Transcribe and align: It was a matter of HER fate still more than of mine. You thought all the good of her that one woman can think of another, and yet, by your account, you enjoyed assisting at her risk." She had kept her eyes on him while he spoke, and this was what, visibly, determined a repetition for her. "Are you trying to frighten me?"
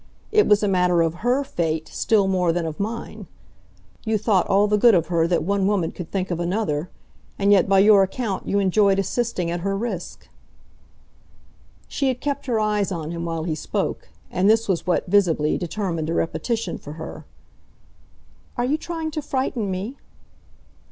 It 0.31 0.47
was 0.47 0.63
a 0.63 0.67
matter 0.67 1.03
of 1.03 1.13
HER 1.21 1.43
fate 1.43 1.87
still 1.89 2.27
more 2.27 2.51
than 2.51 2.65
of 2.65 2.79
mine. 2.79 3.27
You 4.03 4.17
thought 4.17 4.47
all 4.47 4.67
the 4.67 4.79
good 4.79 4.95
of 4.95 5.09
her 5.09 5.27
that 5.27 5.43
one 5.43 5.67
woman 5.67 5.91
can 5.91 6.07
think 6.07 6.31
of 6.31 6.39
another, 6.39 6.89
and 7.37 7.51
yet, 7.51 7.69
by 7.69 7.77
your 7.77 8.01
account, 8.01 8.47
you 8.47 8.57
enjoyed 8.57 8.97
assisting 8.97 9.51
at 9.51 9.59
her 9.59 9.77
risk." 9.77 10.27
She 11.87 12.07
had 12.07 12.19
kept 12.19 12.47
her 12.47 12.59
eyes 12.59 12.91
on 12.91 13.11
him 13.11 13.25
while 13.25 13.43
he 13.43 13.53
spoke, 13.53 14.09
and 14.31 14.49
this 14.49 14.67
was 14.67 14.87
what, 14.87 15.05
visibly, 15.05 15.55
determined 15.59 16.09
a 16.09 16.15
repetition 16.15 16.79
for 16.79 16.93
her. 16.93 17.25
"Are 18.57 18.65
you 18.65 18.79
trying 18.79 19.11
to 19.11 19.21
frighten 19.21 19.69
me?" 19.69 19.97